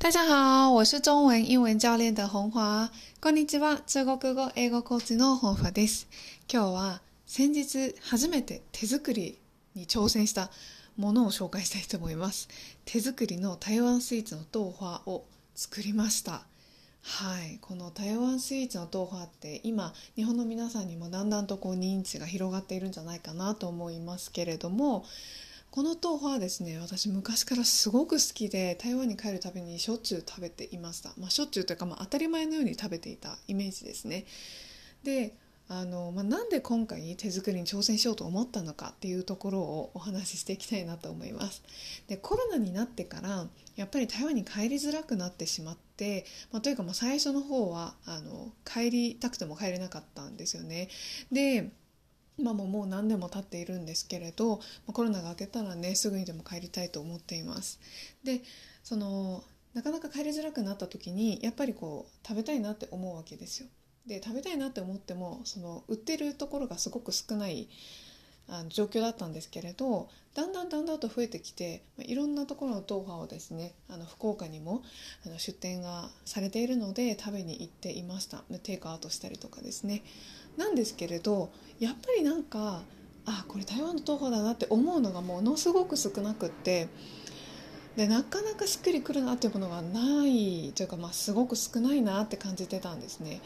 [0.00, 2.88] 大家好，我是中文英文教練的本華。
[3.20, 6.06] こんにちは、中国語英語コーチの本華です。
[6.50, 9.38] 今日は先日初めて手作り
[9.74, 10.50] に挑戦した
[10.96, 12.48] ものを紹介したいと思います。
[12.84, 15.24] 手作りの台湾スイーツの豆花を
[15.56, 16.46] 作りました。
[17.02, 25.04] はい、この台湾スイーツの豆花って今日本の皆さんにもだんだんとこう認知が広がっているんじゃないかなと思いますけれども
[25.70, 34.24] この豆腐はですね私昔からすごく好きで台湾に帰るたびにしょっちゅう食べていました、まあ、しょっちゅうというか、まあ、当たり前のように食べていたイメージですね。
[35.04, 35.34] で
[35.68, 41.62] あの、まあ、なんで今回手作りに挑戦しようと思ったのかっていうところをお話ししていきたいなと思います。
[42.08, 50.88] でコロナになってからやっぱり台湾に帰りづらくなってしまって、まあ、というかもう最初の方はあの帰りたくても帰れなかったんですよね。
[51.30, 51.70] で
[52.38, 54.60] 今ももう何年も経っているんですけれど
[54.92, 57.80] コロナが明けたらねすぐにでも帰りたいと思っています。
[58.24, 58.42] で
[58.84, 59.42] その
[59.74, 63.68] なかなか帰りづらくなった時にやっぱりこう食べたいなって思うわけですよ。
[64.06, 67.68] で食べたいなって思ってもその売ってるところがすごく少ない
[68.48, 74.82] あの状況だったんですけれどだんだんだんだんと増えてきていろんなところの豆腐をですねあの福岡にも
[75.26, 80.02] あの出店がされているので食べに行っていましたテイクアウトしたりとかですね
[80.58, 82.82] なんですけれどやっぱりなんか
[83.24, 86.88] あこれ台湾の豆腐だなって思うのがものすごく少なくって
[87.96, 93.40] でなかなかしっくりくるなっていうものがないというか、まあ、すごく少ないなって感じてたんですね。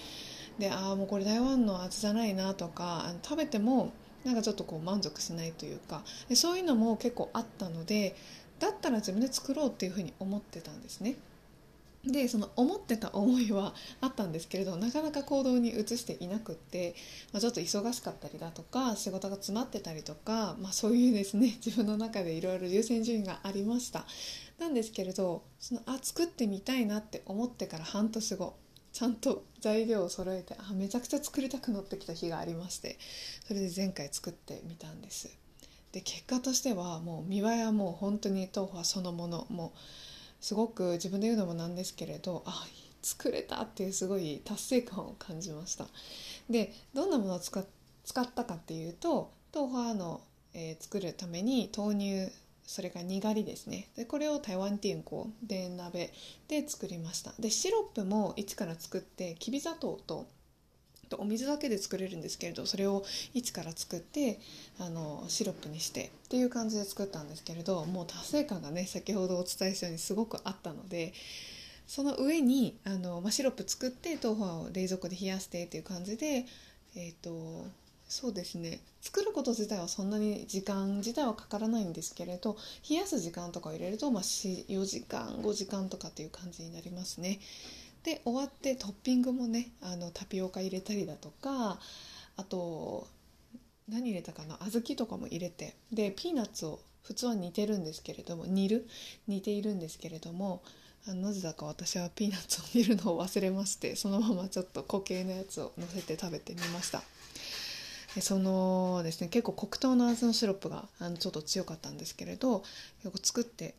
[0.59, 3.93] でああもうこれ台湾の味じゃないなとかあの食べても
[4.25, 8.15] なんかちょっとこう満足しないというかでそういうのも結構あったので
[8.59, 11.17] だったら自分で作ろうっていうふうに思ってたんですね。
[12.05, 16.97] でその思ってた思いはあったんですけれどなかなか行動に移していなくって、
[17.33, 24.07] まあ、ちょっと忙しかったりだとか仕事が詰まってたりとか、まあ、そういうですね 自分の中でいろいろ優先順位がありました。
[24.59, 28.55] なんですけれどそのあ作ってみたいなって思ってから半年後
[28.93, 32.99] ちゃんと材料を揃えてあめちゃくちゃ作りたくなってきた日がありまして
[33.47, 35.31] それで前回作ってみたんです。
[35.93, 39.79] で結果としてはもう見栄えはもう本当に豆腐はそのものもう
[40.43, 42.67] すごく自分で言うのもなんですけれどあ
[43.01, 45.87] 作れたっていうすごい達成感を感じました。
[46.51, 47.65] でどんなものを使っ
[48.35, 50.21] たかっていうと豆腐の、
[50.53, 52.33] えー、作るために豆乳
[52.67, 53.89] それからにがりですね。
[53.97, 56.13] でこれを台湾ティンコで鍋
[56.49, 57.33] で作りました。
[57.39, 60.27] でシロップも一から作ってきび砂糖と
[61.13, 64.41] とお水だけで作れるんですけれどそれを一から作って
[64.81, 71.13] あのシロップにしてっていう感じで作ったんですけれどもう達成感がね先ほどお伝えしたようにすごくあったので
[71.87, 76.47] その上にあの、まあ、シロップ作って豆腐を冷蔵庫で冷やしてっていう感じで
[76.97, 77.67] えっ、ー、と
[78.09, 82.57] そうですね作ること自体はそんなに時間自体はかからないんですけれど
[82.89, 87.41] 冷やす時間とかを入れると、まあ、4時間5時間とかっていう感じになりますね。
[88.05, 91.79] で終わってトッピングもねあのタピオカ入れたりだとか
[92.37, 93.07] あと
[93.89, 98.89] 何入れたかな小豆とかも入れてでピーナッツを普通は煮てるんですけれども煮る？
[99.27, 100.63] 煮ているんですけれども
[101.07, 107.03] なぜだか私はピーナッツを煮るのを忘れましてそのままちょっと固形のやつをのせて食べてみました。
[108.15, 112.63] でそのですね結構黒糖の味のシロップがあのちょっと強かったんですけれど
[113.03, 113.75] 結構作って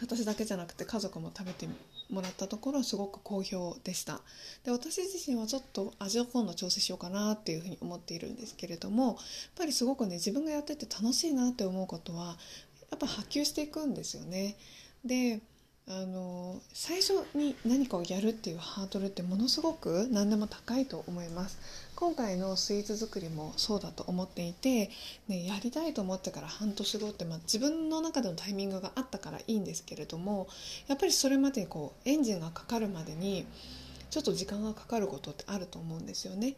[0.00, 1.66] 私だけじゃなくて家族も食べて
[2.10, 4.20] もらったところすごく好評でした。
[4.64, 9.16] で私自身はちょっと味を今度調整しようかなっていうふうに思っているんですけれどもやっ
[9.56, 12.36] ぱりすごくね自分がやってて楽しいなって思うことは
[12.90, 14.56] やっぱ波及していくんですよね。
[15.04, 15.40] で
[15.88, 21.58] あの最初に何かをやるっていうハードルってものすごく何でも高いと思います。
[21.96, 24.90] 今回のスイーツ作りもそうだと思っていて、
[25.28, 30.46] ね、やりたいと思ってから半年後って、まあ、自分の中でのタイミングがあったからいいんですけれども
[30.88, 33.46] やっぱりそれまでにこうエンジンがかかるまでに
[34.10, 36.54] ちょっと時間がかかることってあると思うんですよね。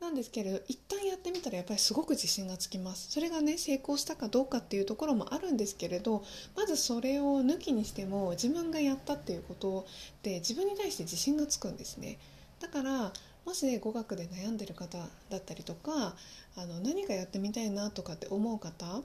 [0.00, 6.22] なんですけれど一旦やってみたらやっぱりすごく自信がつきますそれがね成功したかどうかっていうところもあるんですけれど
[6.54, 9.86] まずそれを抜きにしても自分がやったっていうこと
[10.22, 12.18] で自分に対して自信がつくんですね
[12.60, 13.12] だから
[13.44, 14.98] もし語学で悩んでる方
[15.30, 16.16] だったりとか
[16.56, 19.02] あの何かやってみたいなとかって思う方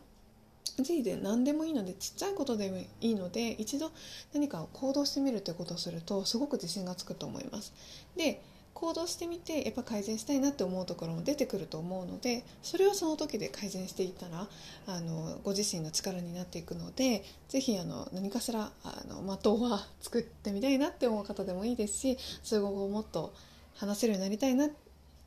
[0.78, 3.92] ぜひで何でもいいのでちっちゃいことでもいいので一度
[4.34, 7.74] 何かを行動してみるということをするとすごく自信がつくと思います。
[8.16, 8.42] で
[8.74, 14.48] 行動してみてやっぱ改善したいなって思うところも出てくると思うのでそれをその時で改善していったら
[14.88, 23.34] あのご自身の力になっていくので是非あの何かしらあの的は作ってみたいなって思う方でもいいですし中国語をもっと
[23.76, 24.68] 話せるようになりたいな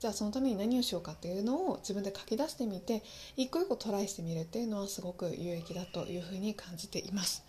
[0.04, 3.02] じゃあそのために何をしようかっていうのを自分で書き出してみて
[3.36, 7.42] 一個一個トライしてみるっていうのはすごく有益だというふうに感じています。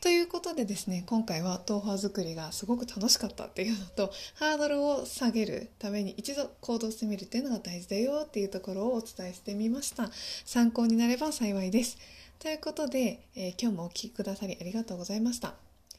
[0.00, 10.08] ということでですね今回は豆腐作りがすごく楽しかったっていうのとハードルを下げるために一度行動してみるっていうのが大事だよっていうところをお伝えしてみました。
[10.44, 11.98] 参考になれば幸いです。
[12.38, 15.54] ということで、えー、今日もお聴きくださりありがとうございました、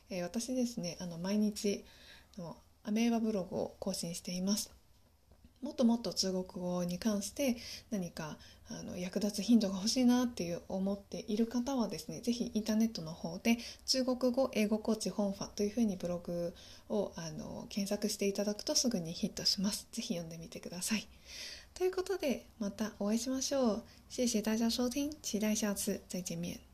[0.10, 1.84] えー、私ですねあの毎日
[2.38, 2.56] の
[2.86, 4.79] アメーバブログを更新しています。
[5.62, 7.58] もっともっと中国語に関して
[7.92, 8.38] 何か
[8.70, 13.58] あの役立つヒントが欲しいなっていう思っている方はですね是非インターネットの方で
[13.88, 16.54] 中国語英語コーチ本ファというふうにブログ
[16.90, 19.88] をあの検索していただくとすぐにヒットします。
[19.92, 21.08] 是非読んでみてください。
[21.74, 23.84] ということでまたお会いしましょう。
[24.10, 26.69] 谢谢大家收听期待下次再见面。